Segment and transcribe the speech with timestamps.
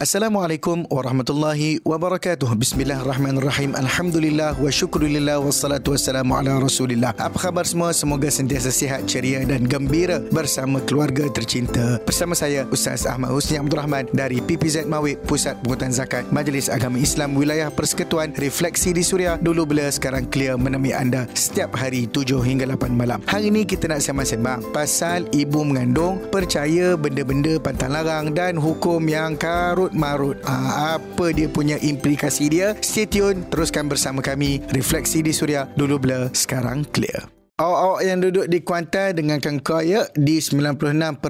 [0.00, 2.48] Assalamualaikum warahmatullahi wabarakatuh.
[2.56, 3.76] Bismillahirrahmanirrahim.
[3.76, 7.12] Alhamdulillah wa syukurillah wassalatu wassalamu ala rasulillah.
[7.20, 7.92] Apa khabar semua?
[7.92, 12.00] Semoga sentiasa sihat, ceria dan gembira bersama keluarga tercinta.
[12.08, 16.96] Bersama saya Ustaz Ahmad Husni Abdul Rahman dari PPZ Mawib Pusat Pengutan Zakat Majlis Agama
[16.96, 22.40] Islam Wilayah Persekutuan Refleksi di Suria dulu bila sekarang clear menemui anda setiap hari 7
[22.40, 23.20] hingga 8 malam.
[23.28, 29.36] Hari ini kita nak sembang-sembang pasal ibu mengandung percaya benda-benda pantang larang dan hukum yang
[29.36, 32.76] karut marut ha, apa dia punya implikasi dia?
[32.84, 34.62] Stay tune teruskan bersama kami.
[34.70, 40.40] Refleksi di suria dulu blur sekarang clear Awak-awak yang duduk di Kuantan dengarkan Koya di
[40.40, 41.20] 96.1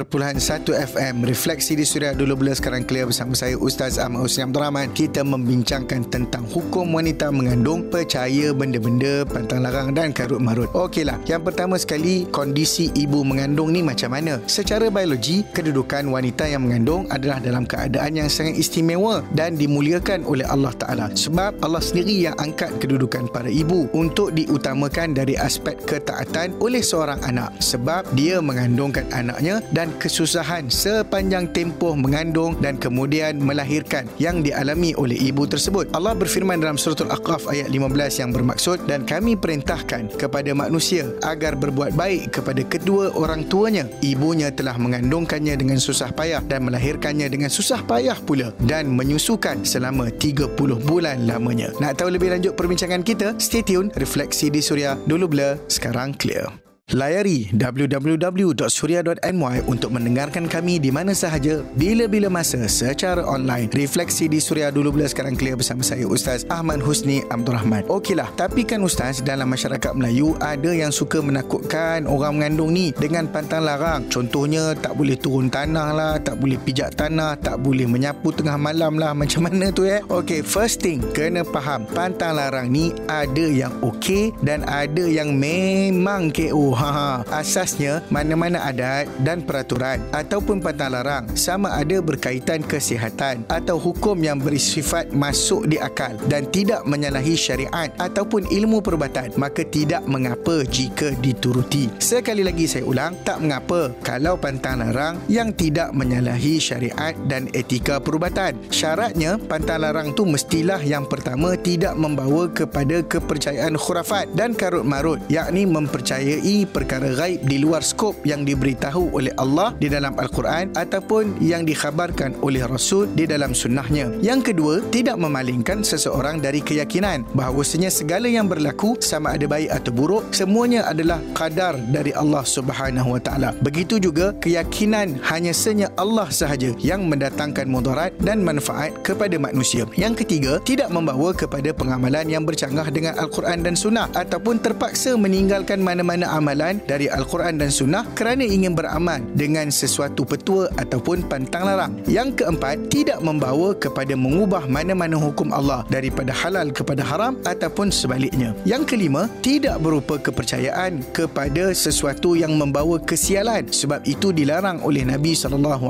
[0.70, 1.26] FM.
[1.26, 4.94] Refleksi di Suria dulu bila sekarang clear bersama saya Ustaz Ahmad Husni Abdul Rahman.
[4.94, 10.70] Kita membincangkan tentang hukum wanita mengandung, percaya benda-benda pantang larang dan karut marut.
[10.70, 14.38] Okeylah, yang pertama sekali kondisi ibu mengandung ni macam mana?
[14.46, 20.46] Secara biologi, kedudukan wanita yang mengandung adalah dalam keadaan yang sangat istimewa dan dimuliakan oleh
[20.46, 21.10] Allah Ta'ala.
[21.10, 26.84] Sebab Allah sendiri yang angkat kedudukan para ibu untuk diutamakan dari aspek ketaatan ketaatan oleh
[26.84, 34.44] seorang anak sebab dia mengandungkan anaknya dan kesusahan sepanjang tempoh mengandung dan kemudian melahirkan yang
[34.44, 35.88] dialami oleh ibu tersebut.
[35.96, 41.56] Allah berfirman dalam surah Al-Aqaf ayat 15 yang bermaksud dan kami perintahkan kepada manusia agar
[41.56, 43.88] berbuat baik kepada kedua orang tuanya.
[44.04, 50.12] Ibunya telah mengandungkannya dengan susah payah dan melahirkannya dengan susah payah pula dan menyusukan selama
[50.12, 50.52] 30
[50.84, 51.72] bulan lamanya.
[51.80, 53.32] Nak tahu lebih lanjut perbincangan kita?
[53.40, 53.88] Stay tune.
[53.96, 54.98] Refleksi di Suria.
[55.08, 56.46] Dulu blur, sekarang clear.
[56.90, 63.70] Layari www.surya.my untuk mendengarkan kami di mana sahaja, bila-bila masa secara online.
[63.70, 67.86] Refleksi di Surya dulu bila sekarang clear bersama saya Ustaz Ahmad Husni Abdul Rahman.
[67.86, 73.30] Okeylah, tapi kan Ustaz dalam masyarakat Melayu ada yang suka menakutkan orang mengandung ni dengan
[73.30, 74.10] pantang larang.
[74.10, 78.98] Contohnya tak boleh turun tanah lah, tak boleh pijak tanah, tak boleh menyapu tengah malam
[78.98, 79.14] lah.
[79.20, 80.02] Macam mana tu ya?
[80.10, 86.34] Okey, first thing kena faham pantang larang ni ada yang okey dan ada yang memang
[86.34, 93.44] KO Ha, ha asasnya mana-mana adat dan peraturan ataupun pantang larang sama ada berkaitan kesihatan
[93.52, 99.60] atau hukum yang bersifat masuk di akal dan tidak menyalahi syariat ataupun ilmu perubatan maka
[99.60, 101.92] tidak mengapa jika dituruti.
[102.00, 108.00] Sekali lagi saya ulang, tak mengapa kalau pantang larang yang tidak menyalahi syariat dan etika
[108.00, 108.56] perubatan.
[108.72, 115.20] Syaratnya pantang larang tu mestilah yang pertama tidak membawa kepada kepercayaan khurafat dan karut marut
[115.28, 121.42] yakni mempercayai perkara gaib di luar skop yang diberitahu oleh Allah di dalam Al-Quran ataupun
[121.42, 124.14] yang dikhabarkan oleh Rasul di dalam sunnahnya.
[124.22, 129.90] Yang kedua, tidak memalingkan seseorang dari keyakinan bahawasanya segala yang berlaku sama ada baik atau
[129.90, 133.50] buruk semuanya adalah kadar dari Allah Subhanahu Wa Taala.
[133.60, 139.84] Begitu juga keyakinan hanya senya Allah sahaja yang mendatangkan mudarat dan manfaat kepada manusia.
[139.98, 145.82] Yang ketiga, tidak membawa kepada pengamalan yang bercanggah dengan Al-Quran dan Sunnah ataupun terpaksa meninggalkan
[145.82, 151.64] mana-mana amalan amalan dari Al-Quran dan Sunnah kerana ingin beramal dengan sesuatu petua ataupun pantang
[151.64, 151.92] larang.
[152.04, 158.52] Yang keempat, tidak membawa kepada mengubah mana-mana hukum Allah daripada halal kepada haram ataupun sebaliknya.
[158.68, 165.32] Yang kelima, tidak berupa kepercayaan kepada sesuatu yang membawa kesialan sebab itu dilarang oleh Nabi
[165.32, 165.80] SAW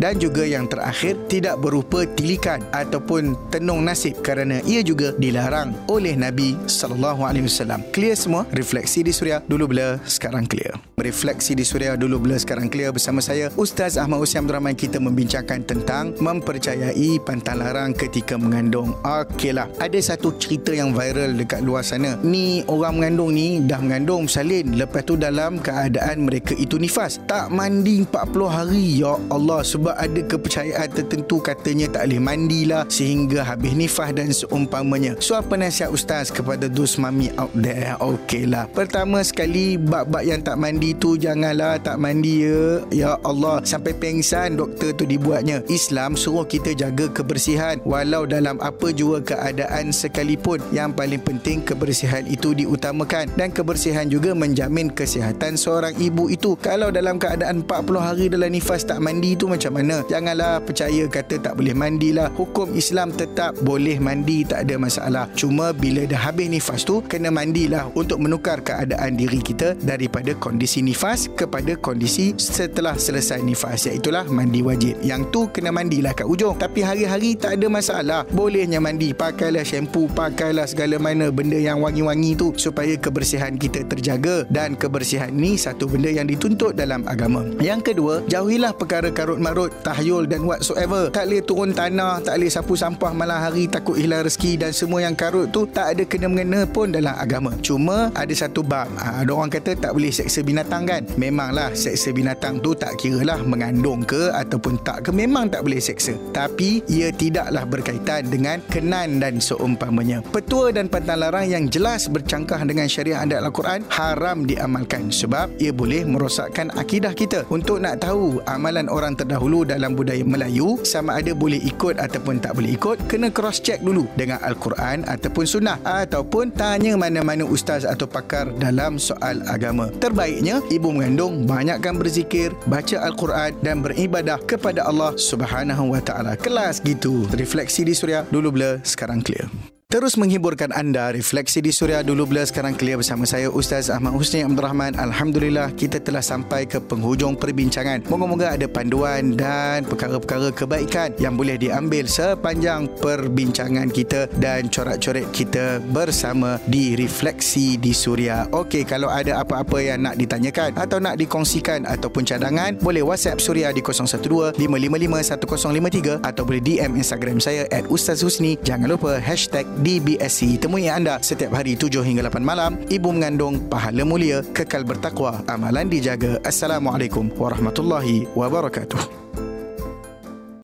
[0.00, 6.16] dan juga yang terakhir, tidak berupa tilikan ataupun tenung nasib kerana ia juga dilarang oleh
[6.16, 7.92] Nabi SAW.
[7.92, 8.48] Clear semua?
[8.56, 10.76] Refleksi di Suria dulu bila sekarang clear.
[11.00, 15.64] Refleksi di Suria dulu bila sekarang clear bersama saya Ustaz Ahmad Abdul Rahman kita membincangkan
[15.64, 18.92] tentang mempercayai pantang larang ketika mengandung.
[19.00, 22.20] Okeylah, ada satu cerita yang viral dekat luar sana.
[22.20, 27.16] Ni orang mengandung ni dah mengandung salin lepas tu dalam keadaan mereka itu nifas.
[27.24, 33.40] Tak mandi 40 hari ya Allah sebab ada kepercayaan tertentu katanya tak boleh mandilah sehingga
[33.40, 35.16] habis nifas dan seumpamanya.
[35.24, 37.96] So apa nasihat Ustaz kepada those mami out there?
[37.96, 38.68] Okeylah.
[38.76, 42.82] Pertama sekali bab-bab yang tak mandi tu janganlah tak mandi ya.
[42.90, 45.62] Ya Allah sampai pengsan doktor tu dibuatnya.
[45.70, 50.58] Islam suruh kita jaga kebersihan walau dalam apa jua keadaan sekalipun.
[50.74, 56.58] Yang paling penting kebersihan itu diutamakan dan kebersihan juga menjamin kesihatan seorang ibu itu.
[56.58, 60.00] Kalau dalam keadaan 40 hari dalam nifas tak mandi tu macam mana?
[60.08, 62.32] Janganlah percaya kata tak boleh mandilah.
[62.34, 65.24] Hukum Islam tetap boleh mandi tak ada masalah.
[65.36, 70.32] Cuma bila dah habis nifas tu kena mandilah untuk menukar keadaan diri kita kita daripada
[70.40, 74.96] kondisi nifas kepada kondisi setelah selesai nifas iaitulah mandi wajib.
[75.04, 76.56] Yang tu kena mandilah kat ujung.
[76.56, 78.24] Tapi hari-hari tak ada masalah.
[78.32, 79.12] Bolehnya mandi.
[79.12, 85.28] Pakailah shampoo pakailah segala mana benda yang wangi-wangi tu supaya kebersihan kita terjaga dan kebersihan
[85.28, 87.44] ni satu benda yang dituntut dalam agama.
[87.60, 91.12] Yang kedua jauhilah perkara karut marut tahyul dan whatsoever.
[91.12, 95.04] Tak boleh turun tanah tak boleh sapu sampah malam hari takut hilang rezeki dan semua
[95.04, 97.52] yang karut tu tak ada kena-mengena pun dalam agama.
[97.60, 98.88] Cuma ada satu bab.
[98.96, 101.02] Ha, orang kata tak boleh seksa binatang kan?
[101.18, 105.10] Memanglah seksa binatang tu tak kira lah mengandung ke ataupun tak ke?
[105.10, 106.14] Memang tak boleh seksa.
[106.30, 110.22] Tapi ia tidaklah berkaitan dengan kenan dan seumpamanya.
[110.30, 115.74] Petua dan pantang larang yang jelas bercangkah dengan syariat adat Al-Quran haram diamalkan sebab ia
[115.74, 117.42] boleh merosakkan akidah kita.
[117.50, 122.54] Untuk nak tahu amalan orang terdahulu dalam budaya Melayu sama ada boleh ikut ataupun tak
[122.54, 128.06] boleh ikut kena cross check dulu dengan Al-Quran ataupun sunnah ataupun tanya mana-mana ustaz atau
[128.06, 129.88] pakar dalam soal agama.
[129.96, 136.36] Terbaiknya ibu mengandung banyakkan berzikir, baca Al-Quran dan beribadah kepada Allah Subhanahu Wa Taala.
[136.36, 137.24] Kelas gitu.
[137.32, 139.71] Refleksi di Suria dulu blur sekarang clear.
[139.92, 144.40] Terus menghiburkan anda Refleksi di Suria dulu bila sekarang clear bersama saya Ustaz Ahmad Husni
[144.40, 144.96] Abdul Rahman.
[144.96, 148.08] Alhamdulillah kita telah sampai ke penghujung perbincangan.
[148.08, 155.84] Moga-moga ada panduan dan perkara-perkara kebaikan Yang boleh diambil sepanjang perbincangan kita Dan corak-coret kita
[155.92, 158.48] bersama di Refleksi di Suria.
[158.48, 163.68] Okey kalau ada apa-apa yang nak ditanyakan Atau nak dikongsikan ataupun cadangan Boleh WhatsApp Suria
[163.76, 168.56] di 012-555-1053 Atau boleh DM Instagram saya At Ustaz Husni.
[168.64, 170.62] Jangan lupa hashtag DBSC.
[170.62, 172.78] Temui anda setiap hari 7 hingga 8 malam.
[172.86, 176.38] Ibu mengandung pahala mulia, kekal bertakwa, amalan dijaga.
[176.46, 179.21] Assalamualaikum warahmatullahi wabarakatuh.